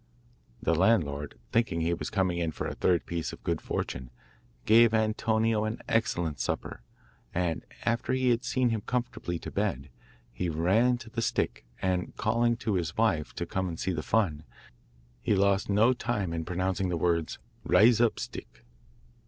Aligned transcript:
The 0.63 0.73
landlord, 0.73 1.37
thinking 1.51 1.81
he 1.81 1.93
was 1.93 2.09
coming 2.09 2.39
in 2.39 2.51
for 2.53 2.65
a 2.65 2.73
third 2.73 3.05
piece 3.05 3.31
of 3.31 3.43
good 3.43 3.61
fortune, 3.61 4.09
gave 4.65 4.95
Antonio 4.95 5.63
an 5.63 5.79
excellent 5.87 6.39
supper; 6.39 6.81
and 7.35 7.63
after 7.85 8.11
he 8.13 8.29
had 8.31 8.43
seen 8.43 8.69
him 8.69 8.81
comfortably 8.87 9.37
to 9.37 9.51
bed, 9.51 9.89
he 10.33 10.49
ran 10.49 10.97
to 10.97 11.11
the 11.11 11.21
stick, 11.21 11.67
and 11.83 12.17
calling 12.17 12.57
to 12.57 12.73
his 12.73 12.97
wife 12.97 13.35
to 13.35 13.45
come 13.45 13.67
and 13.67 13.79
see 13.79 13.91
the 13.91 14.01
fun, 14.01 14.43
he 15.21 15.35
lost 15.35 15.69
no 15.69 15.93
time 15.93 16.33
in 16.33 16.45
pronouncing 16.45 16.89
the 16.89 16.97
words 16.97 17.37
'Rise 17.63 18.01
up, 18.01 18.19
Stick. 18.19 18.65